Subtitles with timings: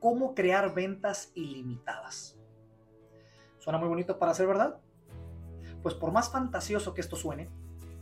[0.00, 2.36] cómo crear ventas ilimitadas.
[3.58, 4.80] ¿Suena muy bonito para ser verdad?
[5.82, 7.48] Pues por más fantasioso que esto suene,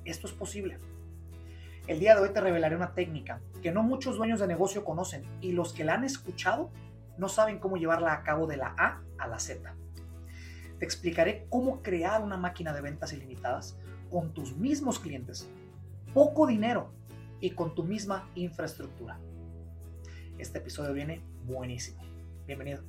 [0.04, 0.78] esto es posible.
[1.88, 5.24] El día de hoy te revelaré una técnica que no muchos dueños de negocio conocen
[5.40, 6.70] y los que la han escuchado
[7.16, 9.74] no saben cómo llevarla a cabo de la A a la Z.
[10.78, 13.76] Te explicaré cómo crear una máquina de ventas ilimitadas
[14.10, 15.50] con tus mismos clientes,
[16.14, 16.92] poco dinero
[17.40, 19.18] y con tu misma infraestructura.
[20.38, 22.00] Este episodio viene buenísimo.
[22.46, 22.80] Bienvenido.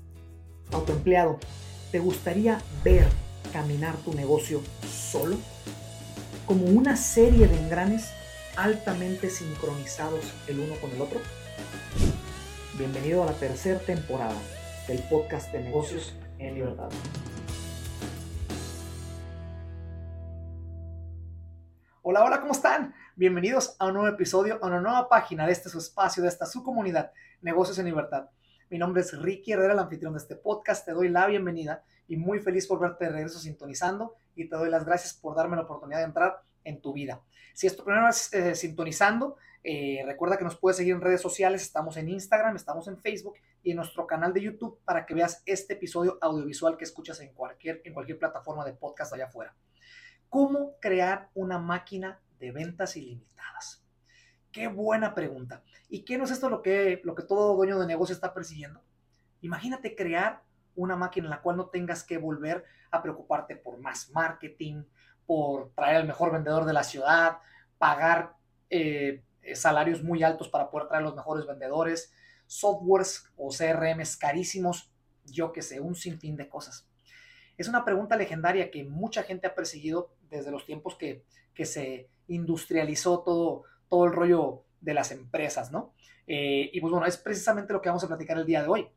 [0.72, 1.40] Autoempleado,
[1.92, 3.08] ¿te gustaría ver
[3.52, 5.36] caminar tu negocio solo?
[6.46, 8.12] Como una serie de engranes
[8.56, 11.20] altamente sincronizados el uno con el otro.
[12.78, 14.38] Bienvenido a la tercera temporada
[14.88, 16.90] del podcast de negocios en libertad.
[23.20, 26.46] Bienvenidos a un nuevo episodio, a una nueva página de este su espacio, de esta
[26.46, 27.12] su comunidad,
[27.42, 28.30] Negocios en Libertad.
[28.70, 30.86] Mi nombre es Ricky Herrera, el anfitrión de este podcast.
[30.86, 34.70] Te doy la bienvenida y muy feliz por verte de regreso sintonizando y te doy
[34.70, 37.22] las gracias por darme la oportunidad de entrar en tu vida.
[37.54, 41.20] Si es tu primera vez eh, sintonizando, eh, recuerda que nos puedes seguir en redes
[41.20, 43.34] sociales, estamos en Instagram, estamos en Facebook
[43.64, 47.34] y en nuestro canal de YouTube para que veas este episodio audiovisual que escuchas en
[47.34, 49.54] cualquier, en cualquier plataforma de podcast allá afuera.
[50.30, 53.84] ¿Cómo crear una máquina de ventas ilimitadas?
[54.52, 55.64] Qué buena pregunta.
[55.90, 58.82] ¿Y qué no es esto lo que, lo que todo dueño de negocio está persiguiendo?
[59.42, 60.42] Imagínate crear
[60.76, 64.84] una máquina en la cual no tengas que volver a preocuparte por más marketing,
[65.26, 67.38] por traer al mejor vendedor de la ciudad,
[67.78, 68.36] pagar
[68.70, 69.24] eh,
[69.54, 72.12] salarios muy altos para poder traer los mejores vendedores,
[72.48, 74.92] softwares o CRMs carísimos,
[75.26, 76.88] yo que sé, un sinfín de cosas.
[77.58, 81.26] Es una pregunta legendaria que mucha gente ha perseguido desde los tiempos que,
[81.66, 85.94] se industrializó todo, todo el rollo de las empresas, ¿no?
[86.26, 88.88] Eh, y pues bueno, es precisamente lo que vamos a platicar el día de hoy.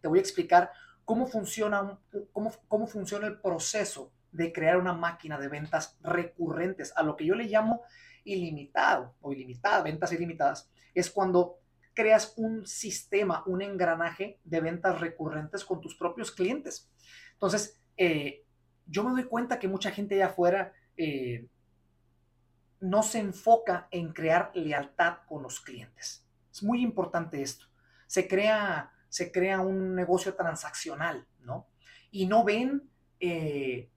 [0.00, 0.70] Te voy a explicar
[1.04, 1.98] cómo funciona,
[2.32, 7.26] cómo, cómo funciona el proceso de crear una máquina de ventas recurrentes, a lo que
[7.26, 7.82] yo le llamo
[8.24, 11.58] ilimitado o ilimitada, ventas ilimitadas, es cuando
[11.94, 16.88] creas un sistema, un engranaje de ventas recurrentes con tus propios clientes.
[17.32, 18.44] Entonces, eh,
[18.86, 21.46] yo me doy cuenta que mucha gente allá afuera eh,
[22.80, 26.26] no se enfoca en crear lealtad con los clientes.
[26.50, 27.66] Es muy importante esto.
[28.06, 31.68] Se crea, se crea un negocio transaccional, ¿no?
[32.10, 32.90] Y no ven
[33.20, 33.90] eh,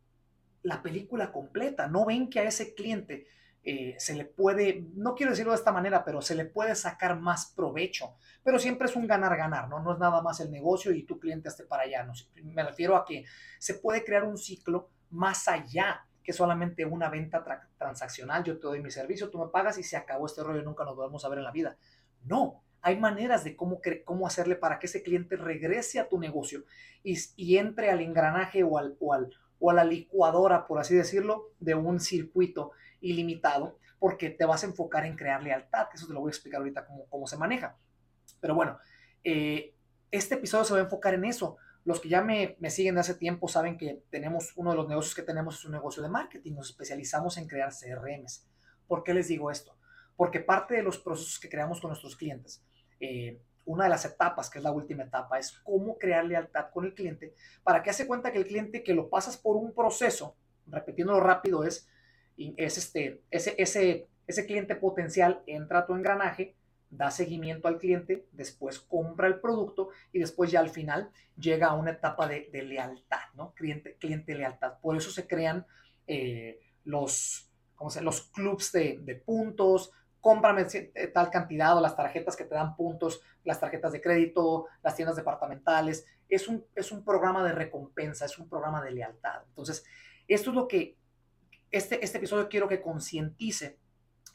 [0.62, 3.28] la película completa, no ven que a ese cliente
[3.66, 7.18] eh, se le puede, no quiero decirlo de esta manera, pero se le puede sacar
[7.18, 8.16] más provecho.
[8.44, 9.80] Pero siempre es un ganar-ganar, ¿no?
[9.80, 12.04] No es nada más el negocio y tu cliente esté para allá.
[12.04, 13.24] No, me refiero a que
[13.60, 17.44] se puede crear un ciclo más allá que solamente una venta
[17.78, 18.44] transaccional.
[18.44, 20.96] Yo te doy mi servicio, tú me pagas y se acabó este rollo, nunca nos
[20.96, 21.78] volvemos a ver en la vida.
[22.24, 26.66] No, hay maneras de cómo, cómo hacerle para que ese cliente regrese a tu negocio
[27.04, 29.30] y, entre al engranaje o, al, o, al,
[29.60, 34.68] o a la licuadora, por así decirlo, de un circuito ilimitado, porque te vas a
[34.68, 37.78] enfocar en crear lealtad, eso te lo voy a explicar ahorita cómo, cómo se maneja.
[38.42, 38.78] Pero bueno,
[39.24, 39.74] eh,
[40.12, 41.58] este episodio se va a enfocar en eso.
[41.86, 44.88] Los que ya me, me, siguen de hace tiempo saben que tenemos uno de los
[44.88, 46.54] negocios que tenemos es un negocio de marketing.
[46.54, 48.48] Nos especializamos en crear CRMs.
[48.88, 49.76] ¿Por qué les digo esto?
[50.16, 52.64] Porque parte de los procesos que creamos con nuestros clientes,
[53.00, 56.86] eh, una de las etapas, que es la última etapa, es cómo crear lealtad con
[56.86, 57.34] el cliente
[57.64, 60.36] para que hace cuenta que el cliente que lo pasas por un proceso,
[60.68, 61.88] repitiéndolo rápido, es
[62.38, 66.56] es este, ese, ese, ese cliente potencial entra a tu engranaje,
[66.98, 71.74] da seguimiento al cliente, después compra el producto y después ya al final llega a
[71.74, 73.54] una etapa de, lealtad, ¿no?
[73.54, 74.80] Cliente, cliente lealtad.
[74.80, 75.66] Por eso se crean
[76.08, 80.66] eh, los, ¿cómo se, los clubs de, puntos, cómprame
[81.14, 85.16] tal cantidad o las tarjetas que te dan puntos, las tarjetas de crédito, las tiendas
[85.16, 86.06] departamentales.
[86.30, 89.44] Es un, es un programa de recompensa, es un programa de lealtad.
[89.48, 89.84] Entonces,
[90.28, 90.96] esto es lo que
[91.72, 93.80] este, este episodio quiero que concientice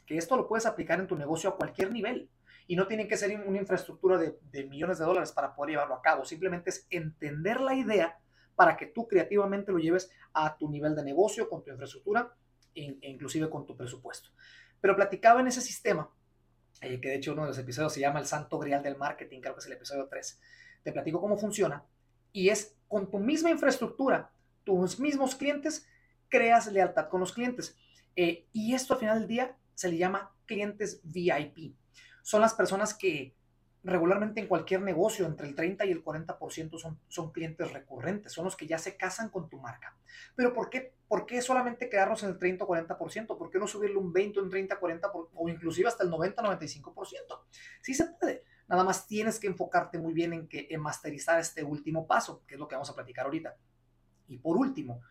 [0.05, 2.29] que esto lo puedes aplicar en tu negocio a cualquier nivel
[2.69, 6.03] y no tiene que ser una infraestructura de, millones de dólares para poder llevarlo a
[6.03, 6.23] cabo.
[6.23, 8.19] Simplemente es entender la idea
[8.55, 12.31] para que tú creativamente lo lleves a tu nivel de negocio, con tu infraestructura
[12.75, 14.29] e, inclusive con tu presupuesto.
[14.79, 16.13] Pero platicaba en ese sistema,
[16.81, 19.41] eh, que de hecho uno de los episodios se llama El Santo Grial del Marketing,
[19.41, 20.39] creo que es el episodio 3.
[20.83, 21.83] Te platico cómo funciona
[22.31, 24.31] y es con tu misma infraestructura,
[24.63, 25.87] tus mismos clientes
[26.27, 27.75] creas lealtad con los clientes.
[28.15, 31.79] Eh, y esto al final del día se le llama clientes VIP.
[32.21, 33.35] Son las personas que
[33.83, 38.43] regularmente en cualquier negocio, entre el 30 y el 40% son, son clientes recurrentes, son
[38.43, 39.95] los que ya se casan con tu marca.
[40.35, 43.37] Pero ¿por qué, ¿por qué solamente quedarnos en el 30 o 40%?
[43.37, 47.39] ¿Por qué no subirle un 20, un 30, 40 o inclusive hasta el 90, 95%?
[47.81, 51.63] Sí se puede, Nada más tienes que enfocarte muy bien en, que, en masterizar este
[51.63, 53.57] último paso, que es lo que vamos a platicar ahorita.
[54.27, 55.01] Y por último,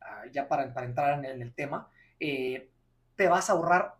[0.00, 2.70] ah, ya para, para entrar en el, tema, eh,
[3.16, 3.96] te vas a ahorrar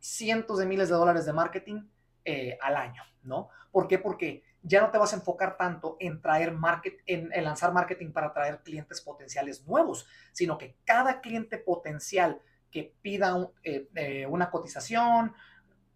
[0.00, 1.82] cientos de miles de dólares de marketing
[2.24, 3.48] eh, al año, ¿no?
[3.70, 3.98] ¿Por qué?
[3.98, 8.32] Porque ya no te vas a enfocar tanto en traer market, en, lanzar marketing para
[8.32, 12.40] traer clientes potenciales nuevos, sino que cada cliente potencial
[12.70, 15.34] que pida eh, eh, una cotización,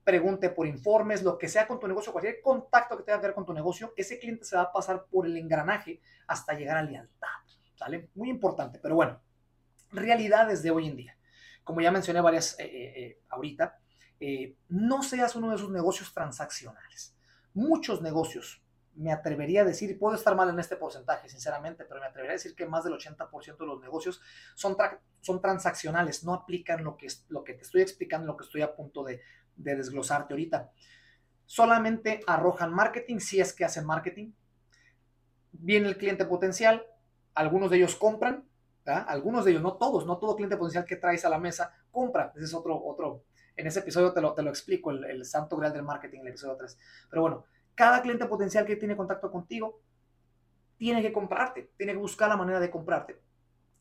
[0.02, 3.34] pregunte por informes, lo que sea con tu negocio, cualquier contacto que tenga que ver
[3.34, 6.82] con tu negocio, ese cliente se va a pasar por el engranaje hasta llegar a
[6.82, 7.28] lealtad,
[7.76, 8.10] ¿sale?
[8.14, 9.20] Muy importante, pero bueno,
[9.92, 11.18] realidades de hoy en día.
[11.62, 13.78] Como ya mencioné varias eh, ahorita,
[14.68, 17.16] no seas uno de esos negocios transaccionales
[17.56, 18.62] muchos negocios,
[18.94, 22.36] me atrevería a decir, puedo estar mal en este porcentaje, sinceramente, pero me atrevería a
[22.36, 24.20] decir que más del 80% de los negocios
[24.54, 24.76] son,
[25.20, 28.74] son transaccionales, no aplican lo que, lo que te estoy explicando, lo que estoy a
[28.74, 29.22] punto de,
[29.56, 30.70] desglosarte ahorita.
[31.46, 34.32] Solamente arrojan marketing si es que hacen marketing.
[35.52, 36.86] Viene el cliente potencial,
[37.34, 38.46] algunos de ellos compran,
[38.84, 42.32] algunos de ellos, no todos, no todo cliente potencial que traes a la mesa compra.
[42.36, 43.24] Ese es otro, otro,
[43.56, 46.56] en ese episodio te lo, te lo explico, el, santo grial del marketing, el episodio
[46.56, 46.78] 3.
[47.08, 47.44] Pero bueno,
[47.74, 49.80] cada cliente potencial que tiene contacto contigo
[50.76, 53.20] tiene que comprarte, tiene que buscar la manera de comprarte.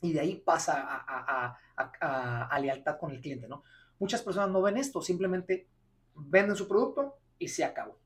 [0.01, 3.63] Y de ahí pasa a, a, lealtad con el cliente, ¿no?
[3.99, 5.67] Muchas personas no ven esto, simplemente
[6.13, 7.99] venden su producto y se acabó.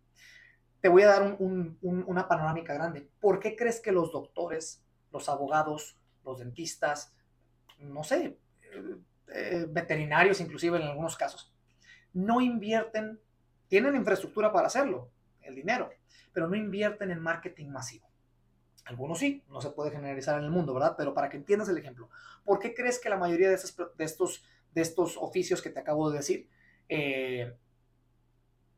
[0.81, 3.10] Te voy a dar una panorámica grande.
[3.19, 7.13] ¿Por qué crees que los doctores, los abogados, los dentistas,
[7.80, 8.95] no sé, eh,
[9.33, 11.54] eh, veterinarios inclusive en algunos casos,
[12.14, 13.20] no invierten,
[13.68, 15.12] tienen infraestructura para hacerlo,
[15.42, 15.90] el dinero,
[16.34, 18.10] pero no invierten en marketing masivo.
[18.86, 20.96] Algunos sí, no se puede generalizar en el mundo, ¿verdad?
[20.98, 22.10] Pero para que entiendas el ejemplo,
[22.44, 26.18] ¿por qué crees que la mayoría de, estos, de estos oficios que te acabo de
[26.18, 26.50] decir
[26.88, 27.56] eh,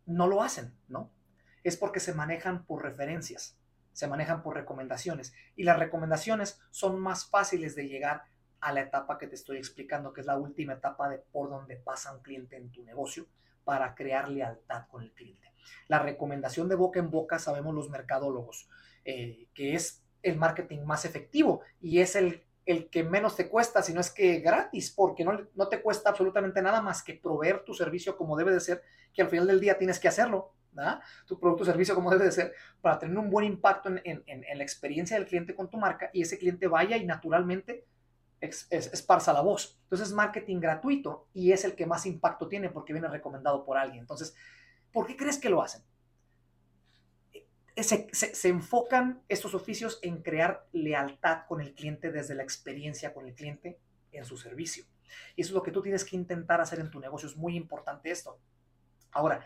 [0.05, 1.11] no lo hacen, ¿no?
[1.63, 3.57] Es porque se manejan por referencias,
[3.93, 8.23] se manejan por recomendaciones y las recomendaciones son más fáciles de llegar
[8.61, 11.75] a la etapa que te estoy explicando, que es la última etapa de por donde
[11.75, 13.25] pasa un cliente en tu negocio
[13.63, 15.51] para crear lealtad con el cliente.
[15.87, 18.69] La recomendación de boca en boca, sabemos los mercadólogos,
[19.03, 23.81] eh, que es el marketing más efectivo y es el, el que menos te cuesta,
[23.81, 27.63] si no es que gratis, porque no, no te cuesta absolutamente nada más que proveer
[27.63, 31.01] tu servicio como debe de ser, que al final del día tienes que hacerlo, ¿verdad?
[31.25, 34.23] tu producto o servicio como debe de ser, para tener un buen impacto en, en,
[34.27, 37.85] en, la experiencia del cliente con tu marca y ese cliente vaya y naturalmente
[38.41, 39.79] es, esparza la voz.
[39.83, 43.77] Entonces es marketing gratuito y es el que más impacto tiene porque viene recomendado por
[43.77, 44.01] alguien.
[44.01, 44.35] Entonces,
[44.91, 45.83] ¿por qué crees que lo hacen?
[47.77, 53.27] Se, se, enfocan estos oficios en crear lealtad con el cliente desde la experiencia con
[53.27, 53.79] el cliente
[54.11, 54.83] en su servicio.
[55.35, 57.29] Y eso es lo que tú tienes que intentar hacer en tu negocio.
[57.29, 58.39] Es muy importante esto.
[59.11, 59.45] Ahora,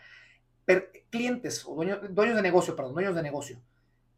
[1.10, 3.60] clientes o dueños, dueños de negocio, perdón, dueños de negocio,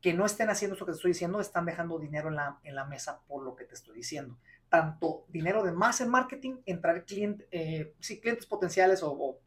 [0.00, 2.74] que no estén haciendo eso que te estoy diciendo, están dejando dinero en la, en
[2.74, 4.38] la mesa por lo que te estoy diciendo
[4.68, 9.38] tanto dinero de más en marketing, entrar cliente, eh, clientes potenciales o,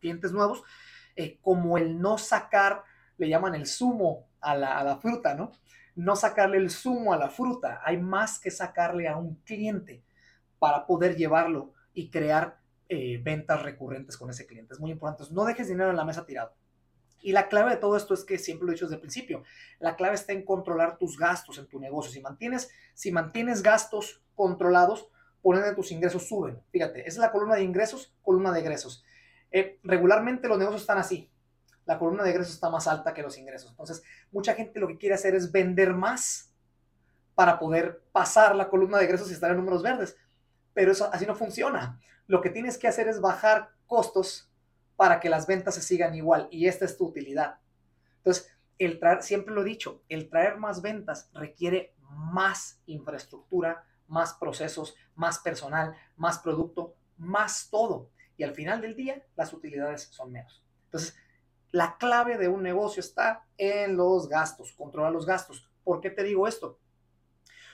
[0.00, 0.62] clientes nuevos,
[1.16, 2.82] eh, como el no sacar,
[3.18, 5.52] le llaman el zumo a la, fruta, ¿no?
[5.94, 7.80] No sacarle el zumo a la fruta.
[7.84, 10.02] Hay más que sacarle a un cliente
[10.58, 12.58] para poder llevarlo y crear
[12.88, 14.74] eh, ventas recurrentes con ese cliente.
[14.74, 15.24] Es muy importante.
[15.32, 16.52] no dejes dinero en la mesa tirado.
[17.22, 19.44] Y la clave de todo esto es que siempre lo he dicho desde el principio,
[19.78, 22.12] la clave está en controlar tus gastos en tu negocio.
[22.12, 25.08] Si mantienes, si mantienes gastos controlados,
[25.40, 26.60] por ende tus ingresos suben.
[26.70, 29.04] Fíjate, es la columna de ingresos, columna de egresos.
[29.50, 31.30] Eh, regularmente los negocios están así.
[31.84, 33.70] La columna de egresos está más alta que los ingresos.
[33.70, 36.52] Entonces, mucha gente lo que quiere hacer es vender más
[37.34, 40.16] para poder pasar la columna de egresos y estar en números verdes.
[40.74, 42.00] Pero eso así no funciona.
[42.26, 44.51] Lo que tienes que hacer es bajar costos
[44.96, 47.58] para que las ventas se sigan igual y esta es tu utilidad.
[48.18, 54.34] Entonces, el traer, siempre lo he dicho, el traer más ventas requiere más infraestructura, más
[54.34, 58.10] procesos, más personal, más producto, más todo.
[58.36, 60.64] Y al final del día, las utilidades son menos.
[60.84, 61.16] Entonces,
[61.70, 65.70] la clave de un negocio está en los gastos, controlar los gastos.
[65.84, 66.78] ¿Por qué te digo esto?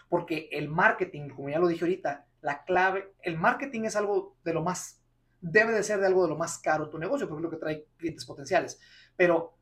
[0.08, 4.54] Porque el marketing, como ya lo dije ahorita, la clave, el marketing es algo de
[4.54, 4.97] lo más
[5.40, 7.56] debe de ser de algo de lo más caro tu negocio, porque es lo que
[7.56, 8.80] trae clientes potenciales.
[9.16, 9.54] Pero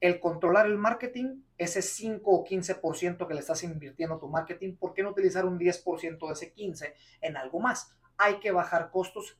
[0.00, 4.76] el controlar el marketing, ese 5 o 15% que le estás invirtiendo a tu marketing,
[4.76, 7.92] ¿por qué no utilizar un 10% de ese 15% en algo más?
[8.16, 9.38] Hay que bajar costos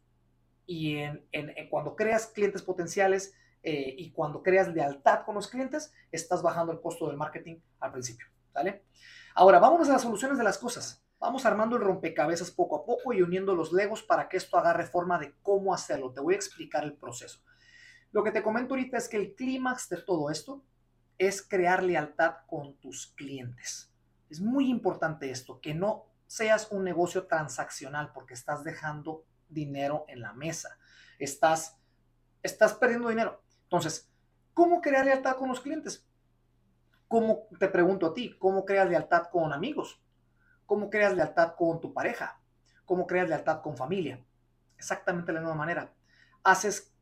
[0.66, 1.25] y en,
[1.71, 6.80] cuando creas clientes potenciales eh, y cuando creas lealtad con los clientes, estás bajando el
[6.80, 8.26] costo del marketing al principio.
[8.52, 8.83] ¿Vale?
[9.35, 11.02] Ahora, vámonos a las soluciones de las cosas.
[11.21, 14.87] Vamos armando el rompecabezas poco a poco y uniendo los legos para que esto agarre
[14.87, 16.13] forma de cómo hacerlo.
[16.13, 17.41] Te voy a explicar el proceso.
[18.13, 20.65] Lo que te comento ahorita es que el clímax de todo esto
[21.19, 23.93] es crear lealtad con tus clientes.
[24.31, 30.21] Es muy importante esto, que no seas un negocio transaccional porque estás dejando dinero en
[30.21, 30.79] la mesa.
[31.19, 31.77] Estás,
[32.43, 33.43] estás perdiendo dinero.
[33.65, 34.09] Entonces,
[34.55, 36.07] ¿cómo crear lealtad con los clientes?
[37.09, 40.01] ¿Cómo, te pregunto a ti, cómo creas lealtad con amigos?
[40.69, 42.39] ¿Cómo creas lealtad con tu pareja?
[42.85, 44.23] ¿Cómo creas lealtad con familia?
[44.77, 45.95] Exactamente de la misma manera.
[46.45, 46.93] Haces,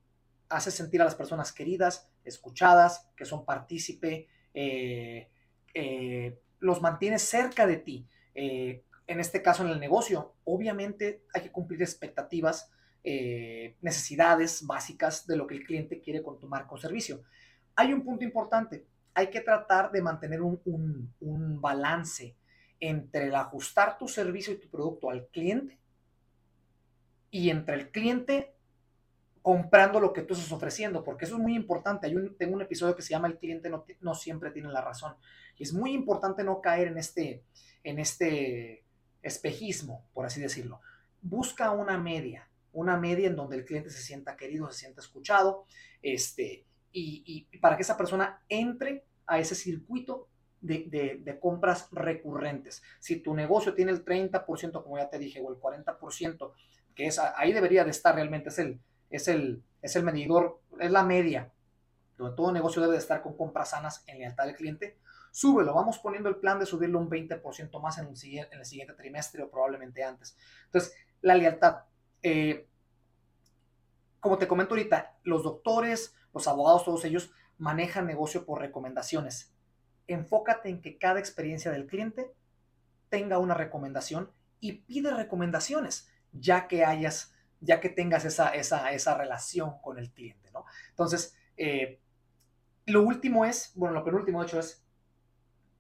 [0.49, 5.29] haces sentir a las personas queridas, escuchadas, que son partícipe, eh,
[5.75, 8.09] eh, los mantienes cerca de ti.
[8.37, 12.71] Eh, en este caso, en el negocio, obviamente hay que cumplir expectativas,
[13.03, 17.25] necesidades básicas de lo que el cliente quiere con tu marca o servicio.
[17.75, 20.61] Hay un punto importante, hay que tratar de mantener un,
[21.21, 22.37] un balance
[22.81, 25.79] entre el ajustar tu servicio y tu producto al cliente
[27.31, 28.55] y entre el cliente
[29.43, 32.07] comprando lo que tú estás ofreciendo, porque eso es muy importante.
[32.07, 34.81] Hay un, tengo un episodio que se llama El cliente no, no, siempre tiene la
[34.81, 35.15] razón.
[35.59, 37.45] Es muy importante no caer en este,
[37.85, 38.85] en este
[39.23, 40.81] espejismo, por así decirlo.
[41.23, 45.65] Busca una media, una media en donde el cliente se sienta querido, se sienta escuchado,
[46.03, 50.29] este, y, y para que esa persona entre a ese circuito
[50.61, 52.83] de, compras recurrentes.
[52.99, 56.53] Si tu negocio tiene el 30%, como ya te dije, o el 40%,
[56.95, 60.91] que es ahí debería de estar realmente, es el, es el, es el medidor, es
[60.91, 61.53] la media,
[62.17, 64.97] donde todo negocio debe de estar con compras sanas en lealtad del cliente,
[65.31, 68.95] súbelo, vamos poniendo el plan de subirlo un 20% más en siguiente, en el siguiente
[68.95, 70.37] trimestre o probablemente antes.
[70.65, 71.83] Entonces, la lealtad.
[72.23, 72.67] Eh,
[74.19, 79.55] como te comento ahorita, los doctores, los abogados, todos ellos manejan negocio por recomendaciones.
[80.07, 82.33] Enfócate en que cada experiencia del cliente
[83.09, 89.17] tenga una recomendación y pide recomendaciones, ya que hayas ya que tengas esa, esa, esa
[89.17, 90.65] relación con el cliente, ¿no?
[90.91, 92.01] Entonces, eh,
[92.85, 94.85] lo último es, bueno, lo penúltimo de hecho es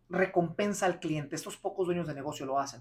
[0.08, 1.36] recompensa al cliente.
[1.36, 2.80] Estos pocos dueños de negocio lo hacen.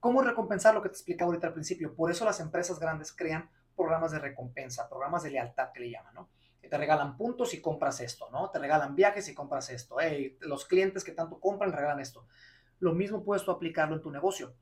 [0.00, 1.94] ¿Cómo recompensar lo que te explicaba ahorita al principio?
[1.94, 6.14] Por eso las empresas grandes crean programas de recompensa, programas de lealtad que le llaman,
[6.14, 6.28] ¿no?
[6.66, 8.50] Te regalan puntos y compras esto, ¿no?
[8.50, 9.96] Te regalan viajes y compras esto.
[10.00, 12.26] Hey, los clientes que tanto compran regalan esto.
[12.78, 14.54] Lo mismo puedes tú aplicarlo en tu negocio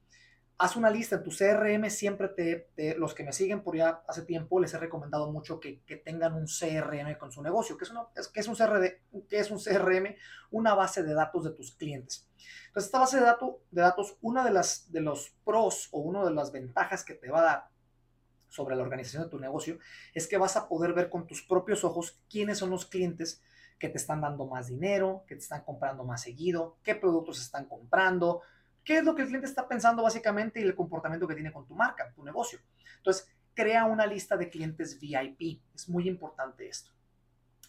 [0.59, 4.23] haz una lista en tu CRM, siempre te, los que me siguen por ya hace
[4.23, 7.77] tiempo, les he recomendado mucho que, tengan un CRM con su negocio.
[7.77, 7.91] que es,
[8.49, 10.17] un un CRM?
[10.51, 12.29] Una base de datos de tus clientes.
[12.67, 16.25] Entonces, esta base de, datos de datos, una de, las, de los pros o una
[16.25, 17.69] de las ventajas que te va a dar
[18.55, 19.79] sobre la organización de tu negocio
[20.15, 23.43] es que vas a poder ver con tus propios ojos quiénes son los clientes
[23.79, 27.67] que te están dando más dinero, que te están comprando más seguido, qué productos están
[27.67, 28.43] comprando,
[28.85, 31.67] qué es lo que el cliente está pensando básicamente y el comportamiento que tiene con
[31.67, 32.61] tu marca, tu negocio.
[32.99, 35.61] Entonces, crea una lista de clientes VIP.
[35.75, 36.93] Es muy importante esto.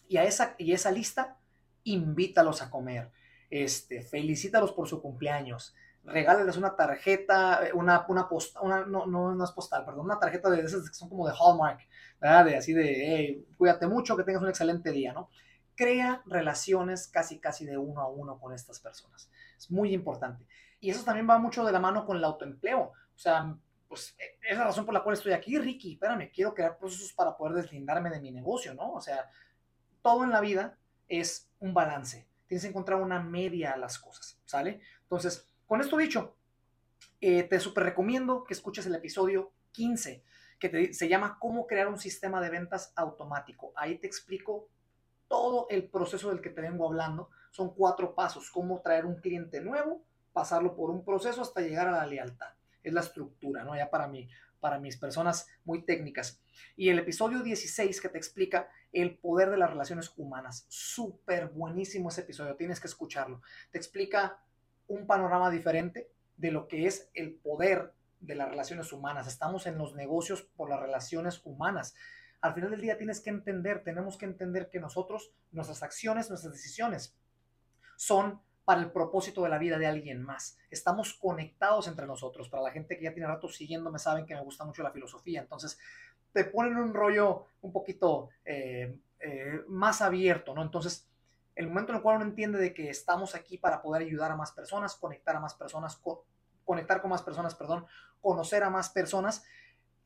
[0.08, 1.36] Y a esa, y esa lista,
[1.82, 3.10] invítalos a comer.
[3.50, 5.74] Este, felicítalos por su cumpleaños.
[6.06, 10.48] Regálales una tarjeta, una, una postal, una, no, no, no es postal, perdón, una tarjeta
[10.48, 11.80] de esas que son como de Hallmark,
[12.20, 12.44] ¿verdad?
[12.44, 15.28] De así de, hey, cuídate mucho, que tengas un excelente día, ¿no?
[15.74, 19.30] Crea relaciones casi, casi de uno a uno con estas personas.
[19.58, 20.46] Es muy importante.
[20.80, 22.80] Y eso también va mucho de la mano con el autoempleo.
[22.80, 23.56] O sea,
[23.88, 25.94] pues e, es la razón por la cual estoy aquí, Ricky.
[25.94, 28.92] Espérame, quiero crear procesos para poder deslindarme de mi negocio, ¿no?
[28.92, 29.28] O sea,
[30.02, 32.28] todo en la vida es un balance.
[32.46, 34.80] Tienes que encontrar una media a las cosas, ¿sale?
[35.02, 36.36] Entonces, con esto dicho,
[37.20, 40.22] eh, te súper recomiendo que escuches el episodio 15,
[40.58, 43.72] que se llama Cómo crear un sistema de ventas automático.
[43.76, 44.68] Ahí te explico
[45.28, 47.30] todo el proceso del que te vengo hablando.
[47.50, 51.92] Son cuatro pasos, cómo traer un cliente nuevo, pasarlo por un proceso hasta llegar a
[51.92, 52.54] la lealtad.
[52.82, 53.74] Es la estructura, ¿no?
[53.74, 54.28] Ya para mí,
[54.60, 56.40] para mis personas muy técnicas.
[56.76, 60.66] Y el episodio 16 que te explica el poder de las relaciones humanas.
[60.68, 63.42] Súper buenísimo ese episodio, tienes que escucharlo.
[63.70, 64.38] Te explica
[64.88, 69.26] un panorama diferente de lo que es el poder de las relaciones humanas.
[69.26, 71.94] Estamos en los negocios por las relaciones humanas.
[72.40, 76.52] Al final del día tienes que entender, tenemos que entender que nosotros, nuestras acciones, nuestras
[76.52, 77.16] decisiones
[77.96, 80.58] son para el propósito de la vida de alguien más.
[80.70, 82.48] Estamos conectados entre nosotros.
[82.48, 85.40] Para la gente que ya tiene rato siguiéndome saben que me gusta mucho la filosofía.
[85.40, 85.78] Entonces,
[86.32, 90.62] te ponen un rollo un poquito eh, eh, más abierto, ¿no?
[90.62, 91.08] Entonces,
[91.56, 94.36] el momento en el cual uno entiende de que estamos aquí para poder ayudar a
[94.36, 96.00] más personas, conectar a más personas,
[96.64, 97.86] conectar con más personas, perdón,
[98.20, 99.44] conocer a más personas,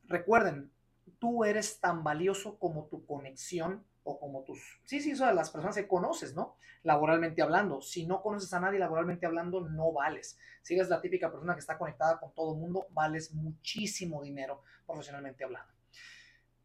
[0.05, 0.71] recuerden,
[1.19, 5.51] tú eres tan valioso como tu conexión o como tus, sí, sí, eso de las
[5.51, 6.55] personas que conoces, ¿no?
[6.83, 7.81] Laboralmente hablando.
[7.81, 10.39] Si no conoces a nadie laboralmente hablando, no vales.
[10.63, 14.63] Si eres la típica persona que está conectada con todo el mundo, vales muchísimo dinero
[14.87, 15.80] profesionalmente hablando.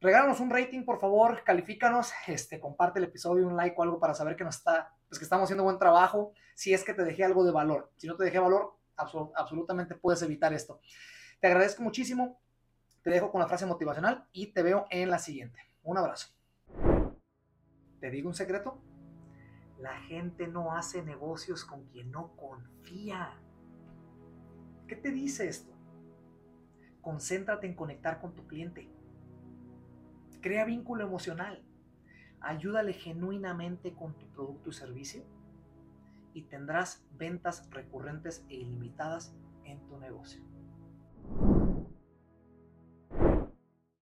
[0.01, 4.15] Regálanos un rating, por favor, califícanos, este, comparte el episodio, un like o algo para
[4.15, 7.25] saber que nos está pues que estamos haciendo buen trabajo, si es que te dejé
[7.25, 7.93] algo de valor.
[7.97, 10.81] Si no te dejé valor, absolutamente puedes evitar esto.
[11.41, 12.41] Te agradezco muchísimo,
[13.03, 15.61] te dejo con la frase motivacional y te veo en la siguiente.
[15.83, 16.35] Un abrazo.
[18.01, 18.83] ¿Te digo un secreto?
[19.79, 23.39] La gente no hace negocios con quien no confía.
[24.89, 25.73] ¿Qué te dice esto?
[27.01, 28.91] Concéntrate en conectar con tu cliente.
[30.47, 31.61] Crea vínculo emocional.
[32.41, 35.25] Ayúdale genuinamente con tu producto y servicio
[36.35, 39.35] y tendrás ventas recurrentes e ilimitadas
[39.65, 40.45] en tu negocio.